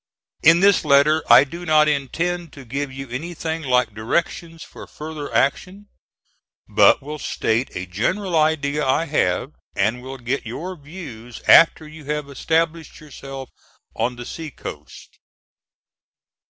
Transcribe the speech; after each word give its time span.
In 0.41 0.61
this 0.61 0.83
letter 0.83 1.23
I 1.29 1.43
do 1.43 1.63
not 1.63 1.87
intend 1.87 2.53
to 2.53 2.65
give 2.65 2.91
you 2.91 3.07
anything 3.09 3.61
like 3.61 3.93
directions 3.93 4.63
for 4.63 4.87
future 4.87 5.31
action, 5.31 5.89
but 6.67 7.03
will 7.03 7.19
state 7.19 7.69
a 7.75 7.85
general 7.85 8.35
idea 8.35 8.83
I 8.83 9.05
have, 9.05 9.51
and 9.75 10.01
will 10.01 10.17
get 10.17 10.43
your 10.43 10.75
views 10.75 11.43
after 11.47 11.87
you 11.87 12.05
have 12.05 12.27
established 12.31 12.99
yourself 12.99 13.49
on 13.95 14.15
the 14.15 14.25
sea 14.25 14.49
coast. 14.49 15.19